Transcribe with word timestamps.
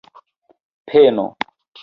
peno 0.89 1.25